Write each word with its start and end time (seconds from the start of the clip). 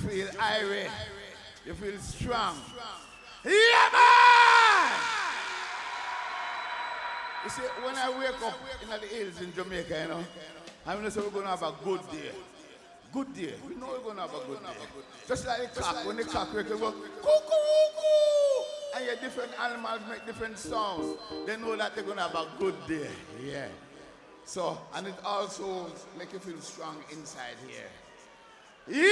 feel 0.00 0.28
irate. 0.40 0.90
You 1.66 1.74
feel 1.74 1.98
strong. 1.98 2.56
Yeah, 3.44 3.50
man! 3.92 4.92
You 7.44 7.50
see, 7.50 7.62
when 7.84 7.96
I 7.96 8.10
wake 8.18 8.42
up 8.42 8.58
in 8.82 8.88
the 8.88 9.06
hills 9.06 9.40
in 9.40 9.54
Jamaica, 9.54 10.02
you 10.02 10.08
know, 10.08 10.24
I'm 10.86 10.98
going 10.98 11.04
to 11.04 11.10
say 11.10 11.20
we're 11.20 11.30
going 11.30 11.44
to 11.44 11.50
have 11.50 11.62
a 11.62 11.72
good 11.84 12.00
day. 12.12 12.32
Good 13.12 13.34
day. 13.34 13.54
We 13.66 13.74
know 13.74 13.88
we're 13.88 14.00
going 14.00 14.16
to 14.16 14.22
have 14.22 14.34
a 14.34 14.46
good 14.46 14.60
day. 14.60 14.70
Just 15.26 15.46
like 15.46 15.74
the 15.74 15.80
cock, 15.80 16.06
when 16.06 16.16
the 16.16 16.24
cock 16.24 16.54
wake 16.54 16.70
up, 16.70 16.80
cuckoo, 16.80 17.60
and 18.96 19.04
your 19.06 19.16
different 19.16 19.52
animals 19.60 20.00
make 20.08 20.26
different 20.26 20.58
sounds. 20.58 21.16
They 21.46 21.56
know 21.56 21.76
that 21.76 21.94
they're 21.94 22.04
going 22.04 22.18
to 22.18 22.22
have 22.24 22.34
a 22.34 22.46
good 22.58 22.74
day. 22.86 23.08
Yeah. 23.44 23.68
So, 24.44 24.78
and 24.94 25.06
it 25.06 25.14
also 25.24 25.90
makes 26.18 26.32
you 26.32 26.38
feel 26.40 26.60
strong 26.60 26.96
inside 27.10 27.56
here. 27.66 27.88
Yeah, 28.92 29.06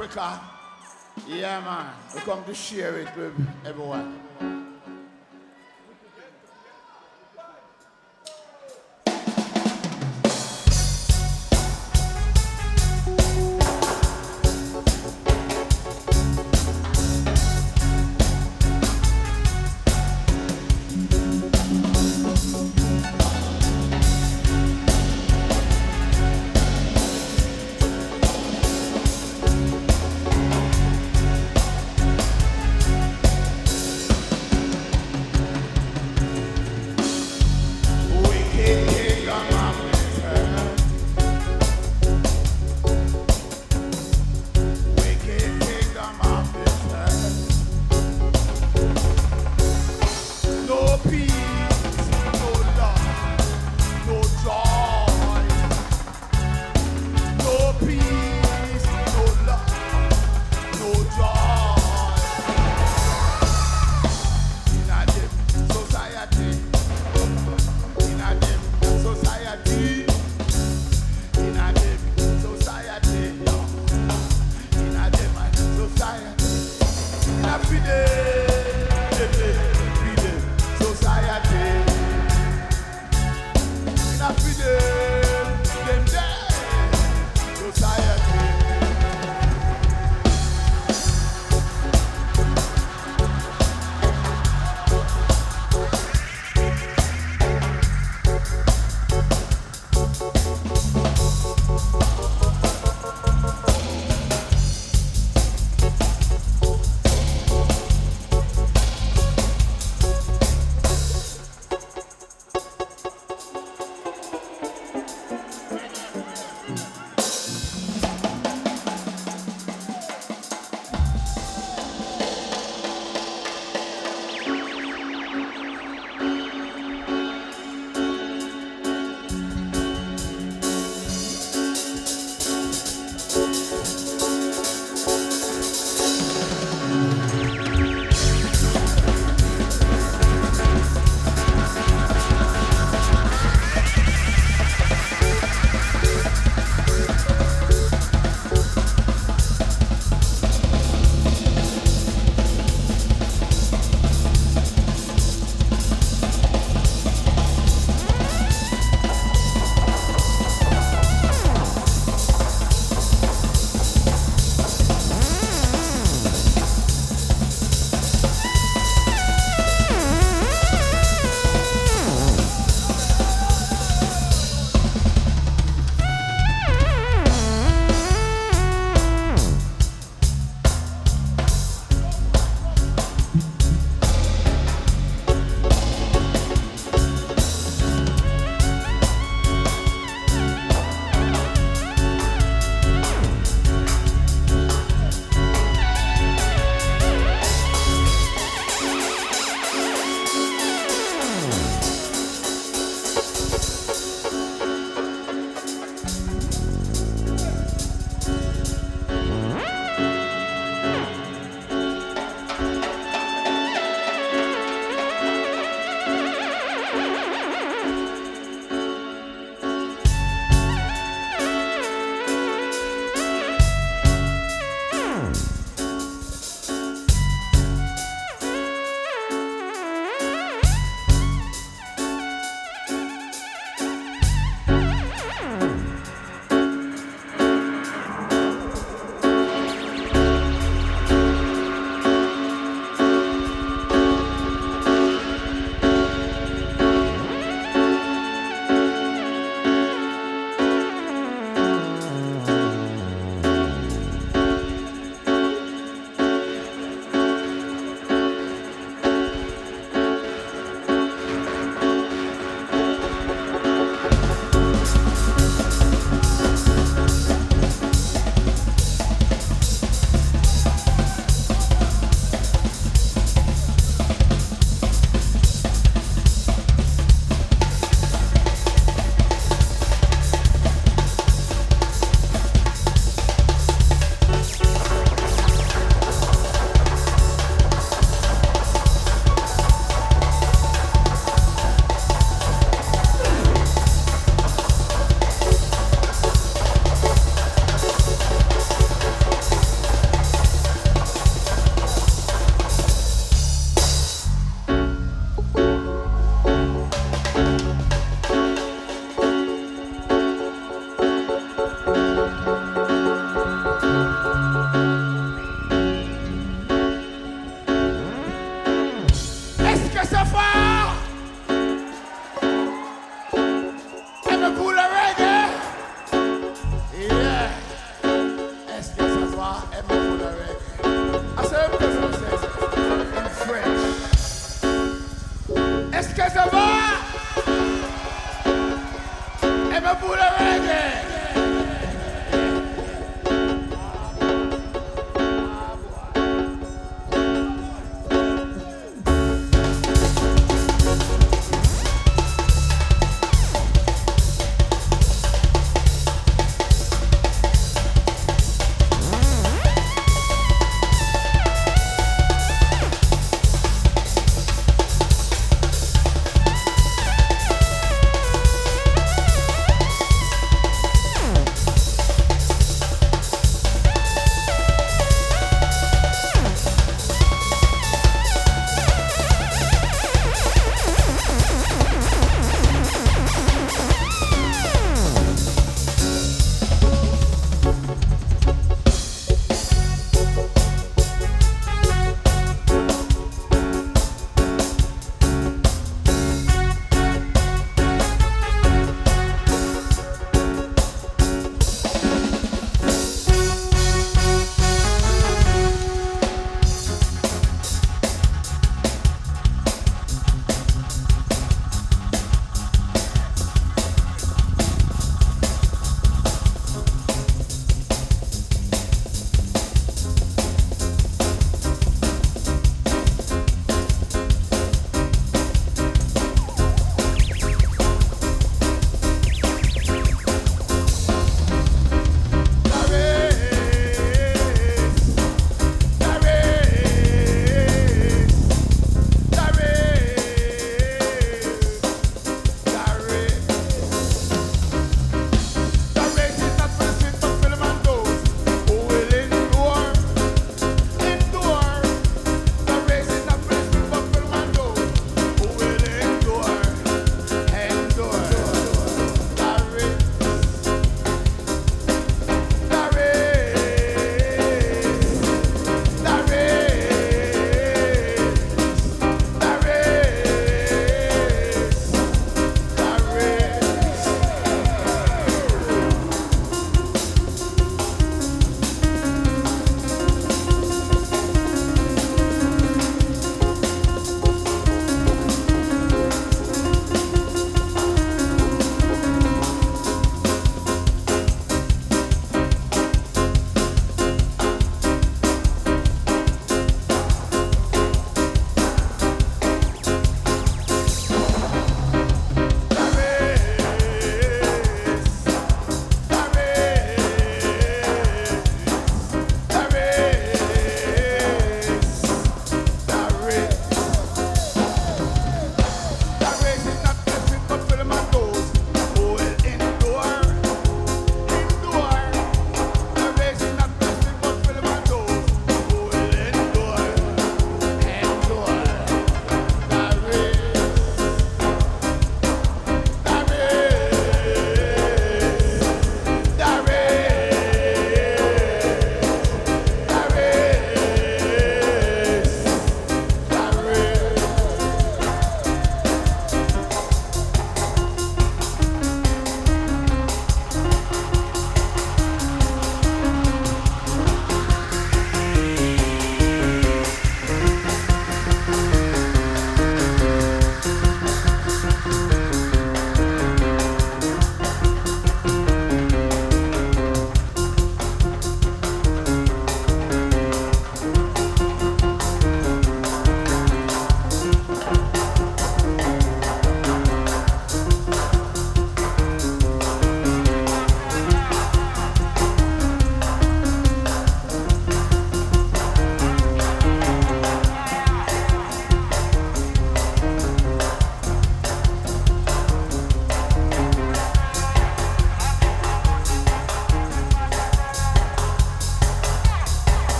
Africa. 0.00 0.40
Yeah, 1.26 1.58
man. 1.58 1.92
We 2.14 2.20
come 2.20 2.44
to 2.44 2.54
share 2.54 2.98
it 3.00 3.08
with 3.16 3.34
everyone. 3.66 4.07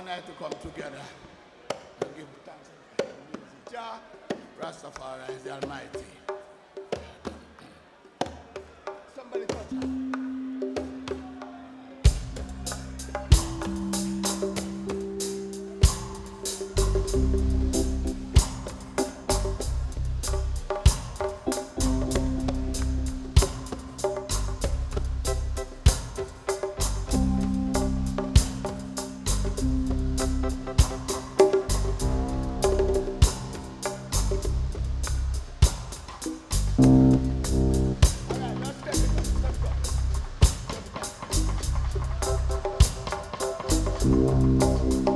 and 0.00 0.08
I 0.10 0.20
to 0.20 0.32
come 0.32 0.52
together. 0.62 1.15
Música 44.06 45.15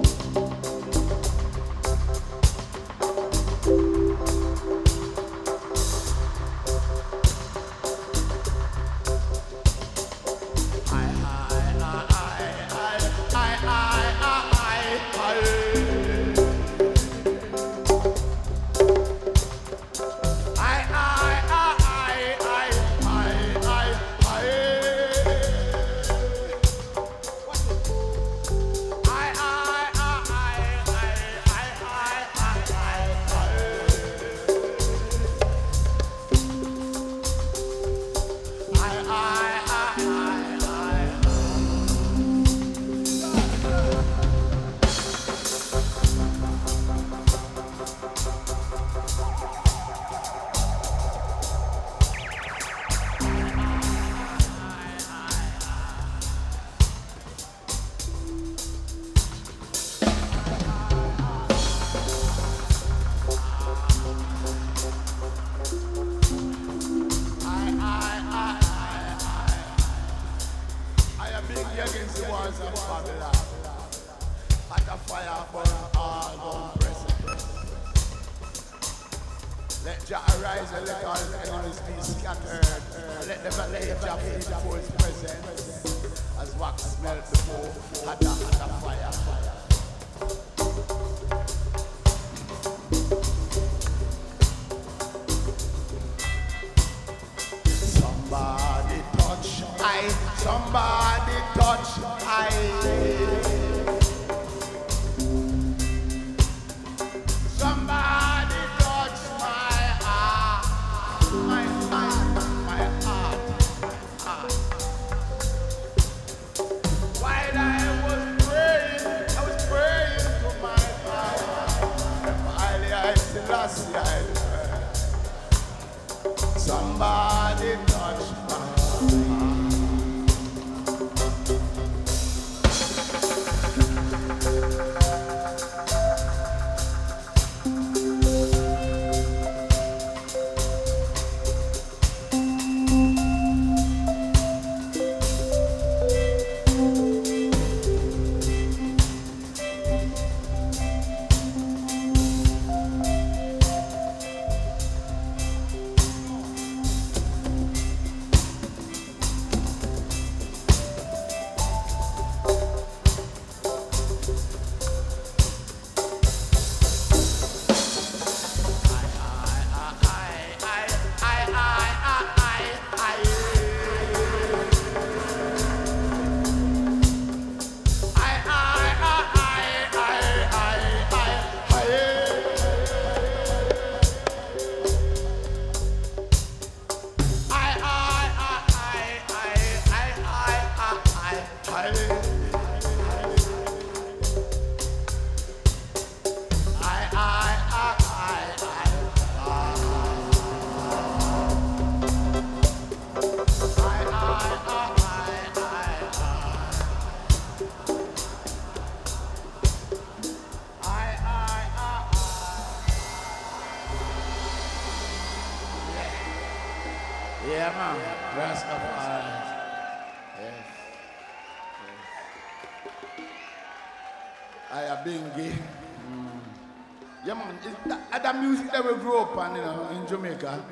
Jamaica, 230.10 230.64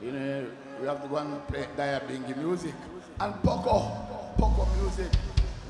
you 0.00 0.10
know, 0.10 0.46
we 0.80 0.86
have 0.86 1.02
to 1.02 1.08
go 1.08 1.16
and 1.16 1.46
play 1.48 1.66
Nyabinghi 1.76 2.34
music. 2.38 2.72
And 3.20 3.34
Poco, 3.42 3.80
Poco 4.38 4.66
music, 4.80 5.12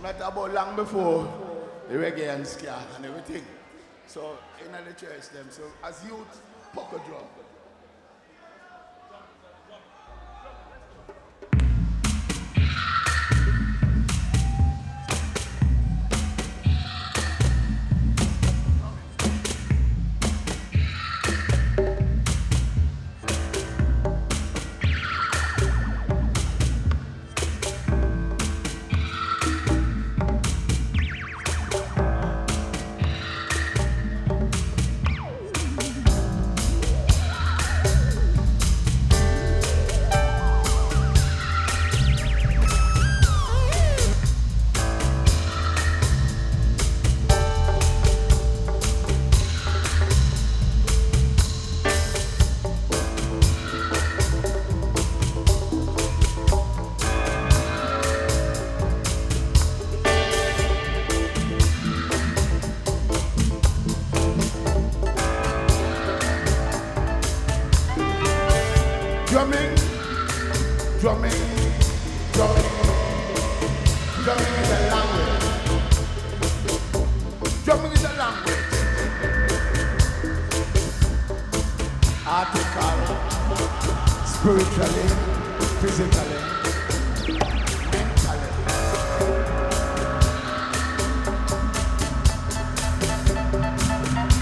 not 0.01 0.15
about 0.15 0.55
long 0.55 0.77
before 0.77 1.27
the 1.89 1.97
reggae 1.97 2.33
and 2.33 2.47
ska 2.47 2.79
and 2.95 3.05
everything. 3.05 3.43
So 4.07 4.39
in 4.65 4.71
the 4.71 4.93
church 4.93 5.29
them, 5.31 5.47
so 5.51 5.63
as 5.83 6.05
youth, 6.05 6.41
Poco 6.73 6.99
drum. 6.99 7.25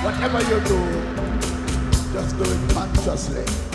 Whatever 0.02 0.40
you 0.50 0.60
do, 0.60 0.78
just 2.12 2.36
do 2.38 2.44
it 2.44 2.70
consciously. 2.74 3.67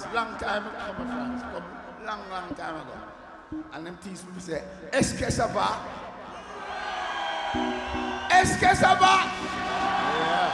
France, 0.00 0.14
long 0.14 0.38
time 0.38 0.66
ago, 0.66 0.76
come 0.96 1.06
to 1.06 1.12
France, 1.12 1.42
come 1.52 2.06
long, 2.06 2.20
long 2.30 2.54
time 2.54 2.76
ago. 2.76 2.96
And 3.72 3.86
them 3.86 3.98
teach 4.02 4.22
me, 4.34 4.40
say, 4.40 4.62
est-ce 4.92 5.14
que 5.14 5.30
ça 5.30 5.46
va? 5.48 5.78
Est-ce 8.30 8.58
que 8.58 8.76
ça 8.76 8.94
va? 8.94 9.24
Yeah. 10.16 10.50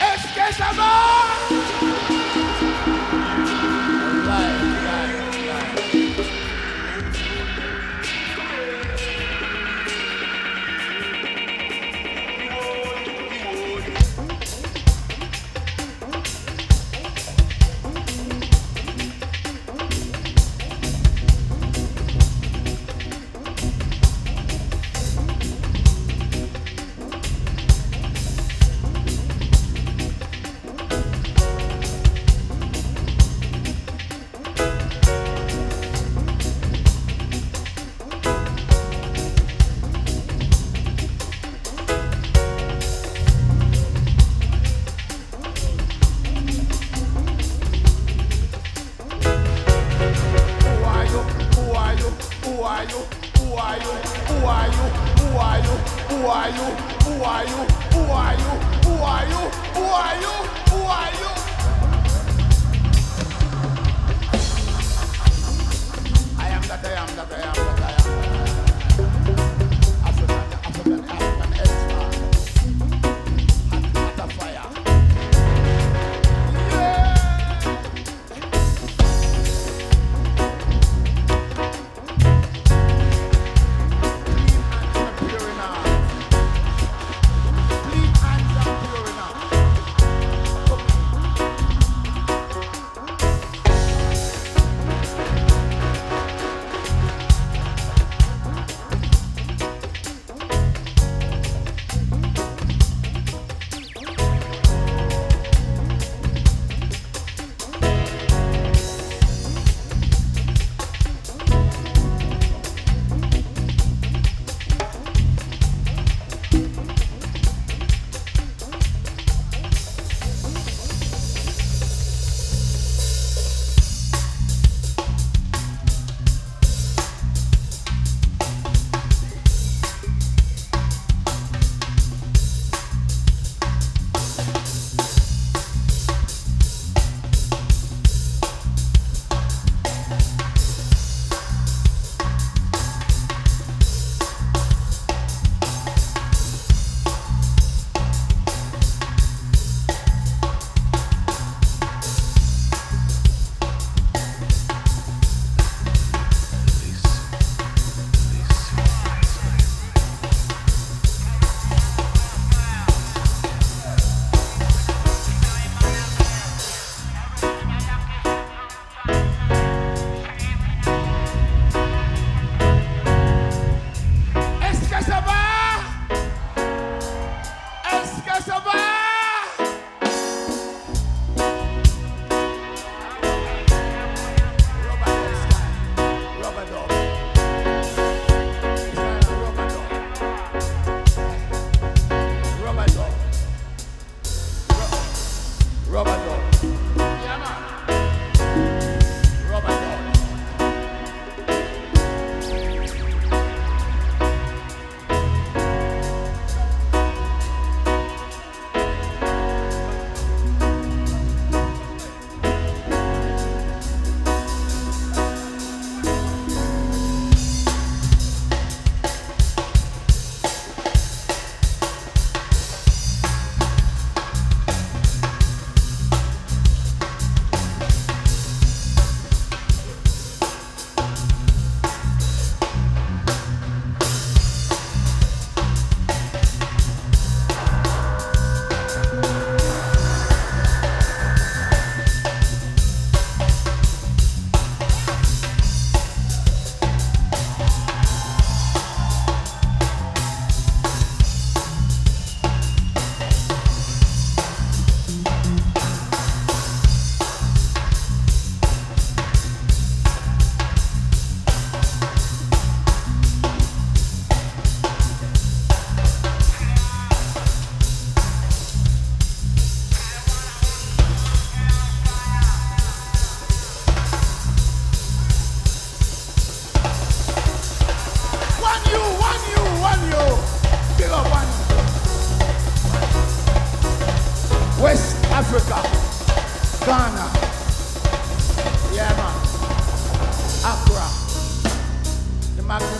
Est-ce 0.00 0.34
que 0.34 0.54
ça 0.54 0.72
va? 0.74 1.07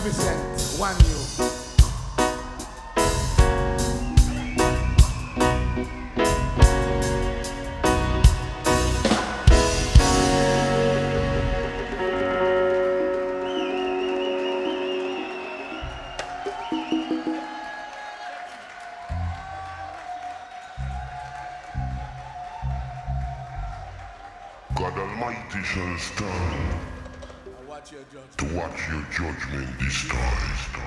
represent 0.08 0.80
one 0.80 0.96
you. 1.00 1.18
Almighty 24.98 25.62
shall 25.64 25.98
stand. 25.98 26.37
To 27.88 28.44
watch 28.54 28.88
your 28.90 29.02
judgment 29.10 29.78
destroyed. 29.78 30.77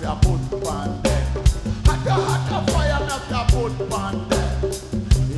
Have 0.00 0.22
your 0.22 0.36
put 0.38 0.68
on 0.68 1.02
them. 1.02 1.44
Hotter, 1.86 2.10
hotter 2.10 2.72
fire, 2.72 3.00
on 3.92 4.28
them. 4.28 4.70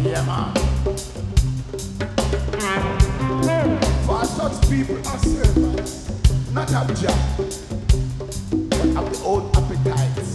Yeah, 0.04 0.24
man. 0.26 0.54
For 4.06 4.24
such 4.24 4.68
people 4.68 4.98
are 5.08 5.18
servants, 5.18 6.52
not 6.52 6.72
of 6.74 7.00
Jah, 7.00 7.18
but 8.68 8.96
of 8.96 9.10
the 9.10 9.20
old 9.24 9.56
appetites. 9.56 10.34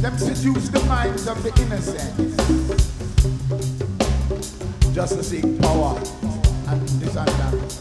Them 0.00 0.18
seduce 0.18 0.68
the 0.68 0.84
minds 0.86 1.26
of 1.26 1.42
the 1.42 1.52
innocent. 1.62 2.16
Just 4.94 5.14
to 5.14 5.22
seek 5.22 5.60
power 5.60 5.96
and 6.68 6.88
that 7.38 7.71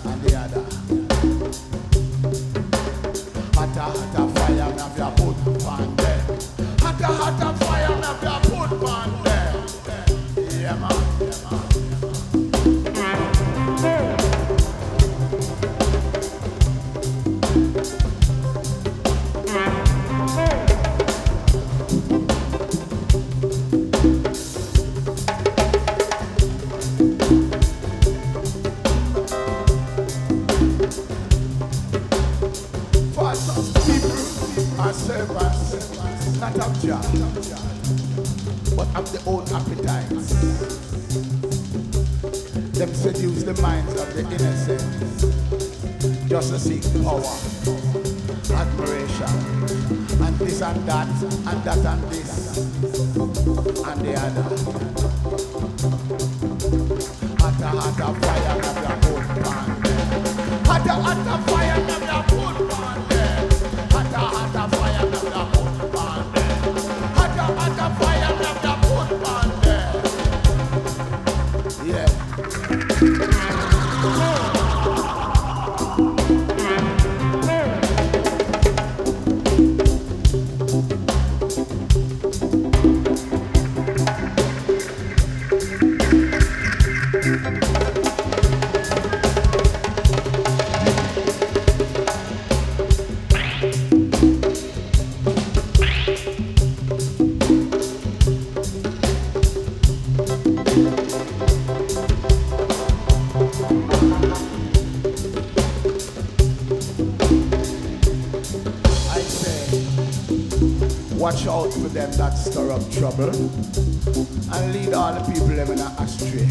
trouble 113.02 113.34
and 113.34 114.70
lead 114.74 114.94
all 114.94 115.12
the 115.12 115.22
people 115.22 115.58
a 115.58 115.66
astray. 116.04 116.46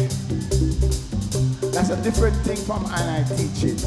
That's 1.71 1.91
a 1.91 1.95
different 2.03 2.35
thing 2.43 2.57
from 2.57 2.85
I 2.87 3.23
teaching. 3.37 3.77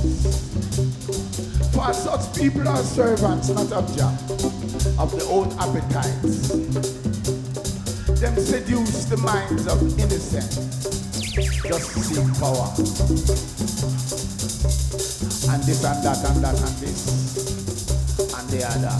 For 1.77 1.93
such 1.93 2.35
people 2.35 2.67
are 2.67 2.83
servants, 2.83 3.51
not 3.51 3.71
Jah, 3.95 4.17
of 4.99 5.13
their 5.13 5.29
own 5.29 5.53
appetites. 5.61 6.49
Them 8.19 8.35
seduce 8.41 9.05
the 9.13 9.19
minds 9.19 9.67
of 9.67 9.83
innocent 10.01 10.51
just 11.69 11.93
to 11.93 12.01
seek 12.01 12.25
power. 12.41 12.73
And 15.53 15.63
this 15.65 15.85
and 15.85 16.03
that 16.03 16.25
and 16.31 16.43
that 16.43 16.57
and 16.57 16.79
this 16.81 17.01
and 18.33 18.49
the 18.49 18.65
other. 18.65 18.95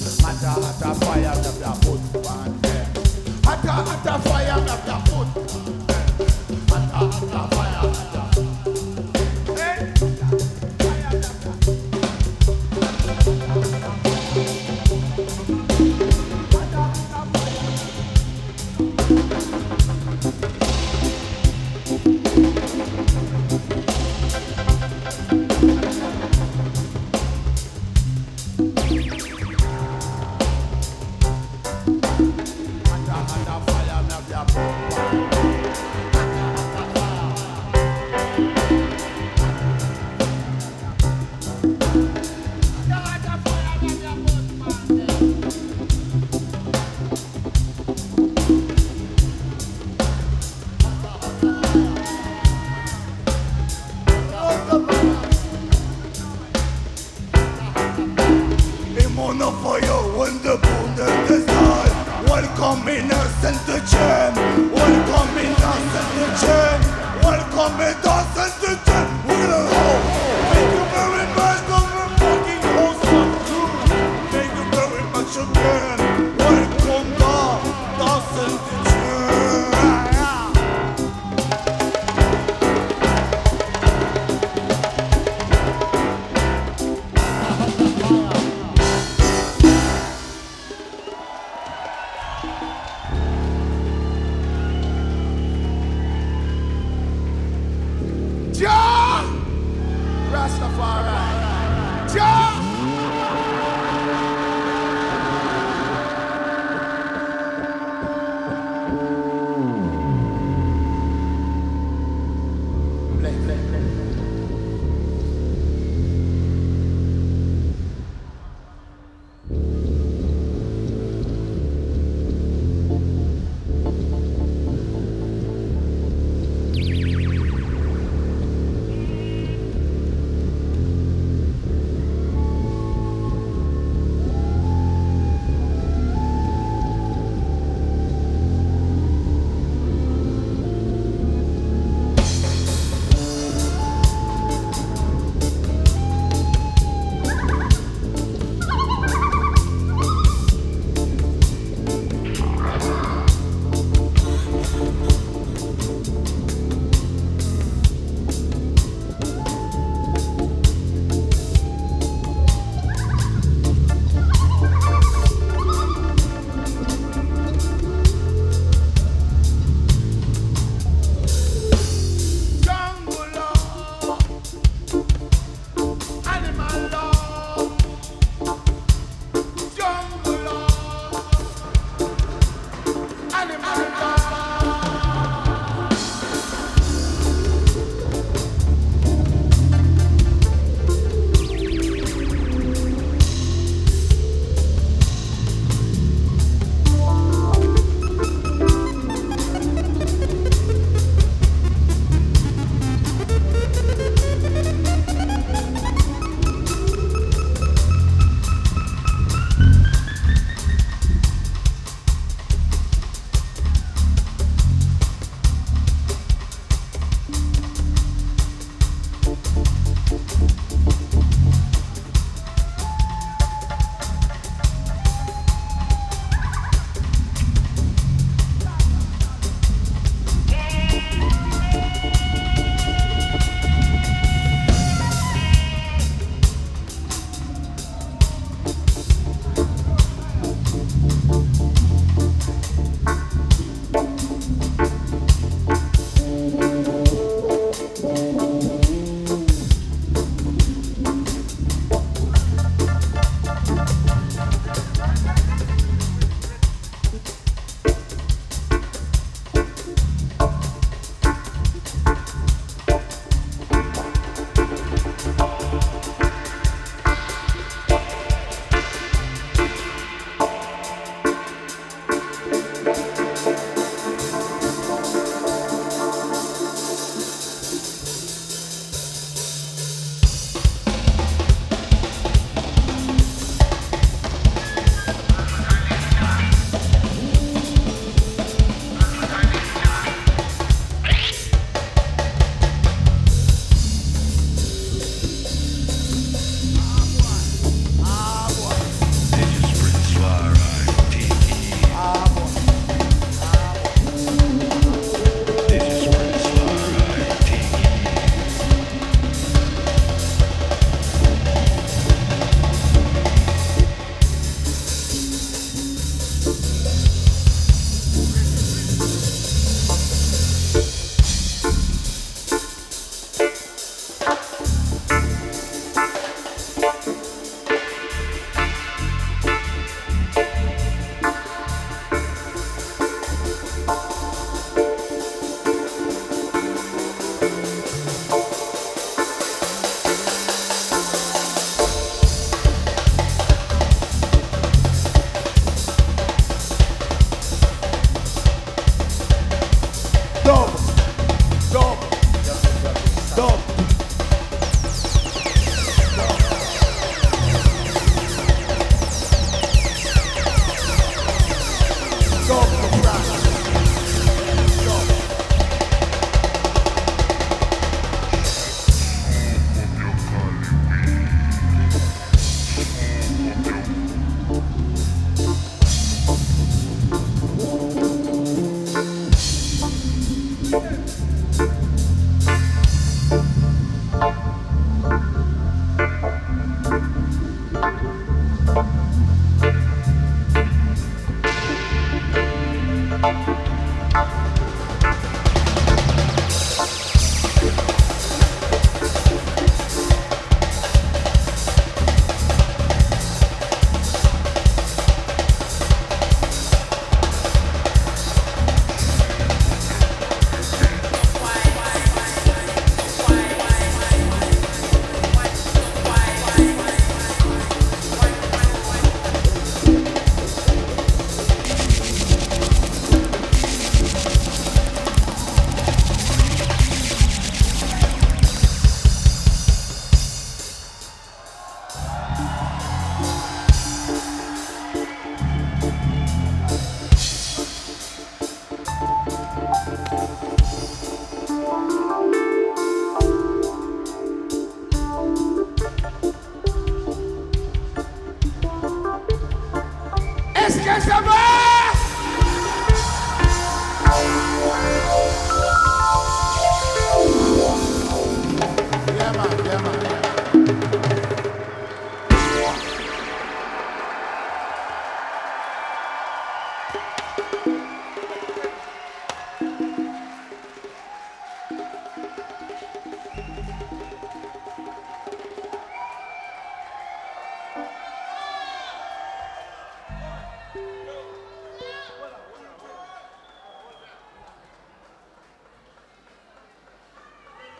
Hotter, 0.00 0.46
hotter 0.48 0.94
fire, 1.04 1.22
have 1.22 1.58
your 1.60 1.74
foot 1.82 2.26
on 2.26 2.60
them. 2.62 2.86
Hotter, 3.44 3.68
hotter 3.68 4.18
fire, 4.28 4.46
have 4.46 4.86
your 4.86 5.00
foot 5.06 5.28
on 5.36 5.86
them. 5.86 6.04
Hotter, 6.68 7.28
hotter 7.28 7.56
fire. 7.56 8.29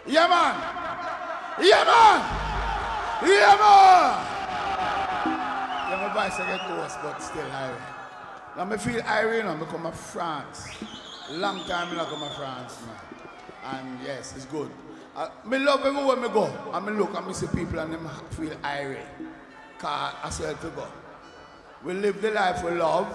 Yeah, 0.07 0.27
man. 0.27 0.55
Yeah, 1.61 1.85
man. 1.85 2.21
Yeah, 3.23 3.57
man. 3.61 4.27
Yeah, 5.91 6.09
my 6.09 6.15
voice 6.15 6.41
I 6.41 6.47
get 6.47 6.61
hoarse, 6.61 6.97
but 7.03 7.19
still 7.23 7.43
irie. 7.45 7.81
Now 8.57 8.65
me 8.65 8.77
feel 8.79 9.01
irie, 9.03 9.39
you 9.39 9.43
know, 9.43 9.57
me 9.57 9.67
come 9.67 9.83
from 9.83 9.93
France. 9.93 10.69
Long 11.31 11.65
time 11.67 11.91
me 11.91 11.97
not 11.97 12.09
come 12.09 12.21
from 12.21 12.31
France, 12.37 12.79
man. 12.87 13.77
And 13.77 13.99
yes, 14.05 14.35
it's 14.37 14.47
good. 14.47 14.71
Uh, 15.15 15.29
me 15.45 15.59
love 15.59 15.85
everywhere 15.85 16.17
me 16.17 16.29
go. 16.29 16.51
And 16.73 16.87
me 16.87 16.93
look 16.93 17.15
and 17.15 17.27
me 17.27 17.35
see 17.35 17.47
people 17.49 17.79
and 17.79 17.93
them 17.93 18.09
feel 18.31 18.51
irie. 18.63 19.05
Cause 19.79 20.15
I 20.23 20.31
swear 20.31 20.55
to 20.55 20.69
God. 20.71 20.93
We 21.85 21.95
live 21.95 22.21
the 22.21 22.31
life 22.31 22.63
we 22.63 22.73
love, 22.73 23.07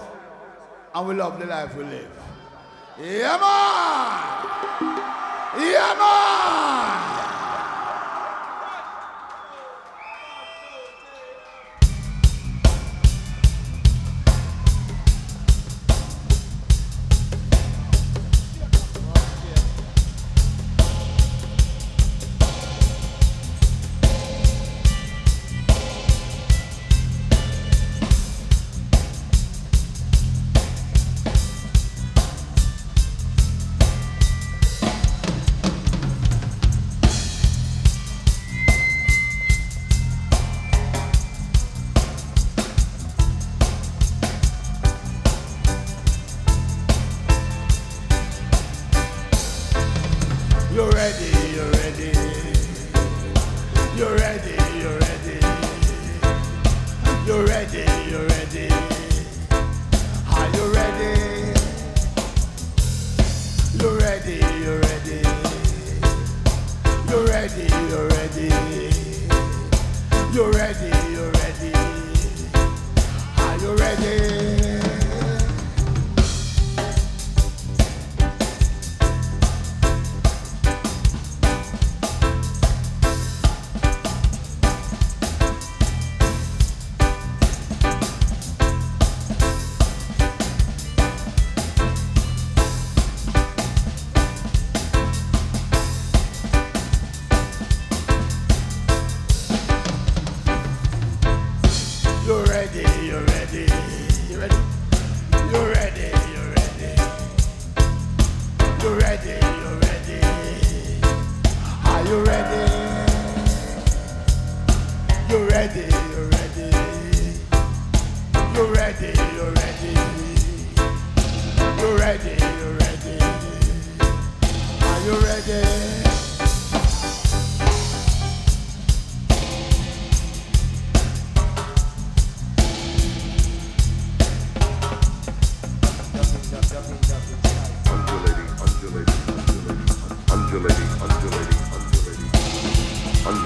and 0.94 1.06
we 1.08 1.14
love 1.14 1.38
the 1.38 1.46
life 1.46 1.74
we 1.76 1.84
live. 1.84 2.10
Yeah, 3.00 3.38
man. 3.38 4.25
Yeah, 5.58 5.94
man! 5.98 6.95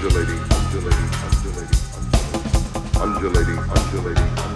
Undulating, 0.01 0.39
undulating, 0.49 1.09
undulating, 1.29 1.79
undulating, 2.97 3.59
undulating, 3.59 3.59
undulating, 3.69 4.50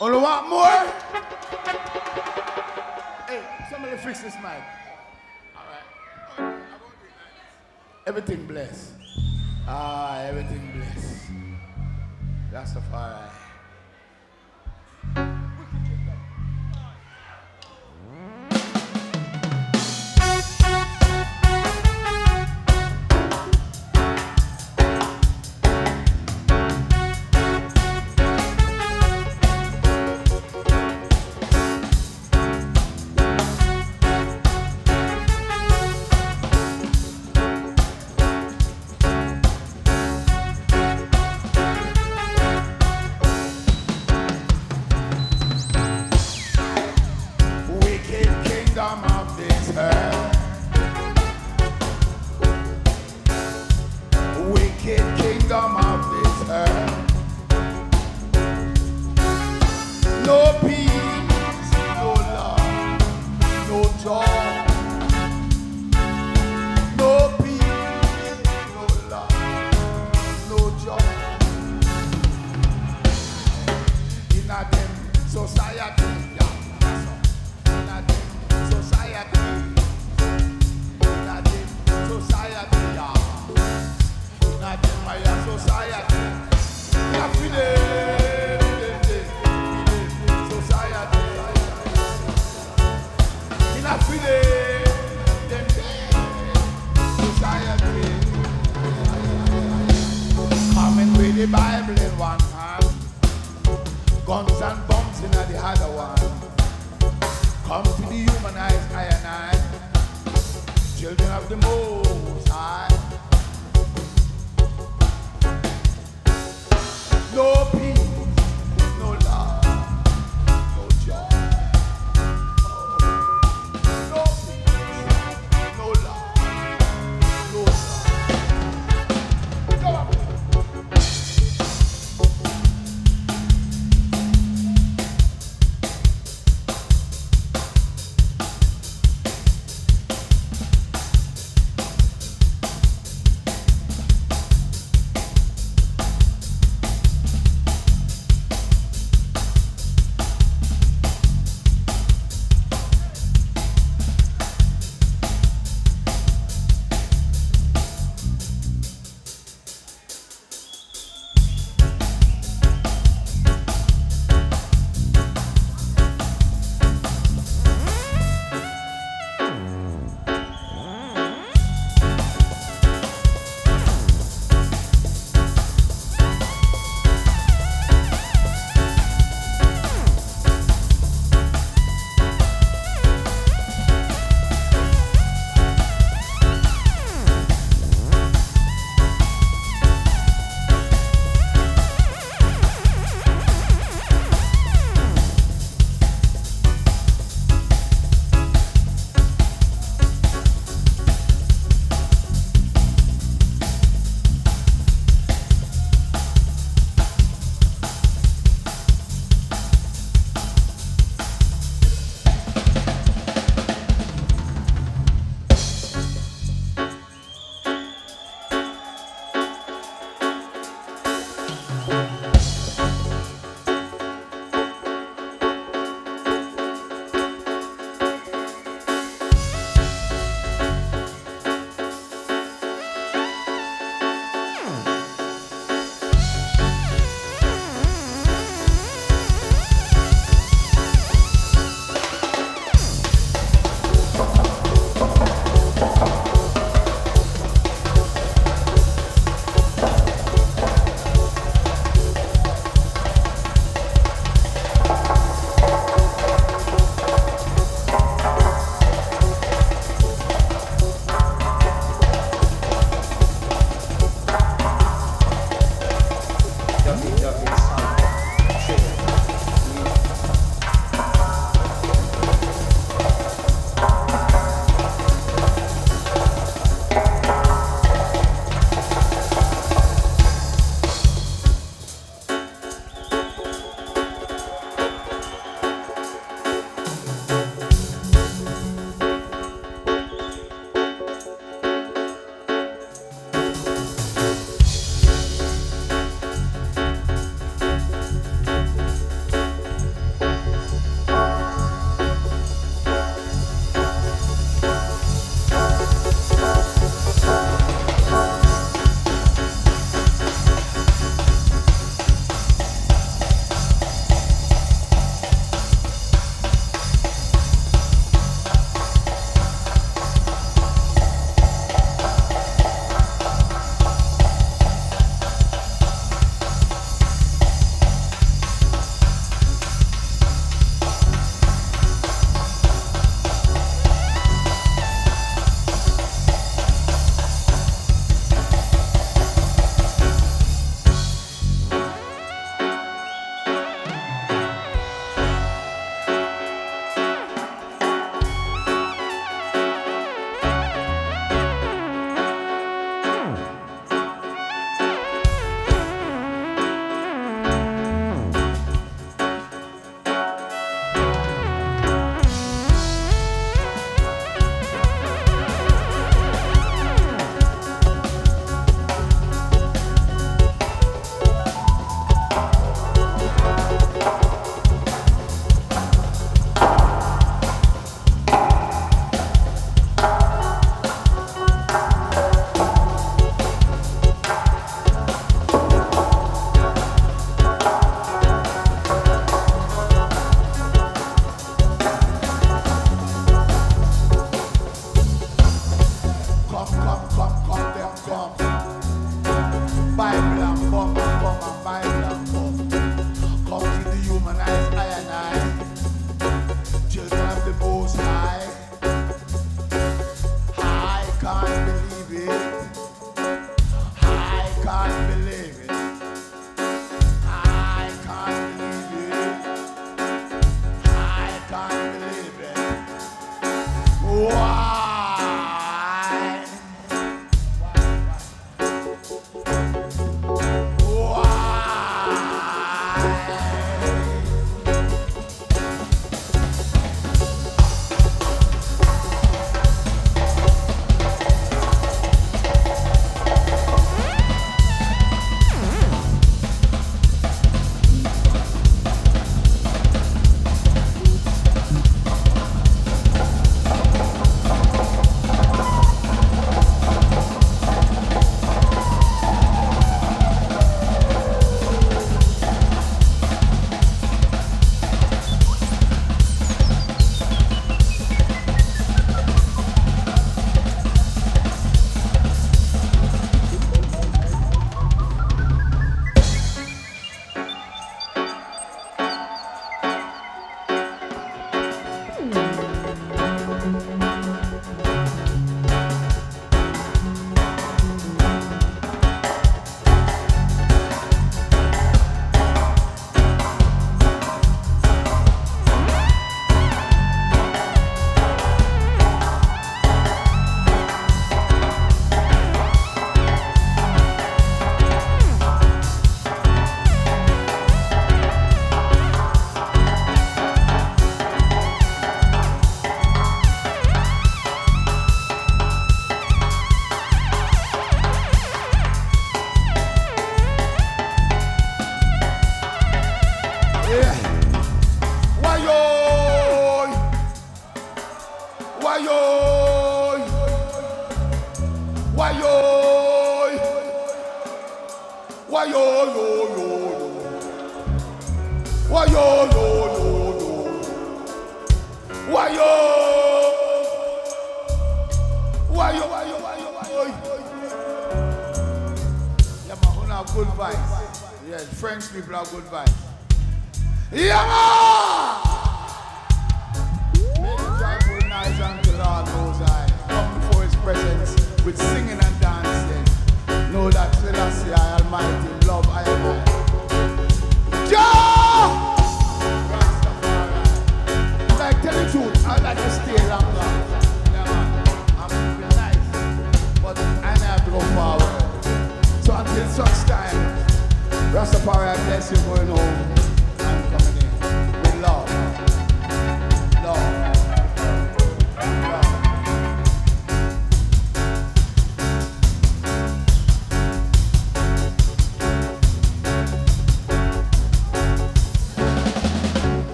Only 0.00 0.18
want 0.18 0.48
more? 0.48 0.86
Hey, 3.28 3.42
somebody 3.70 3.98
fix 3.98 4.22
this 4.22 4.34
mic. 4.42 4.62
Everything 8.06 8.46
bless. 8.46 8.92
Ah, 9.68 10.22
everything 10.22 10.72
bless. 10.74 11.26
That's 12.50 12.72
the 12.72 12.80
fire. 12.80 13.29